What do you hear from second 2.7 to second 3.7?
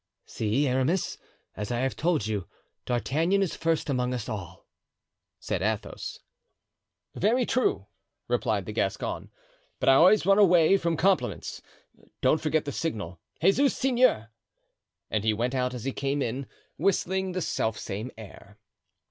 D'Artagnan is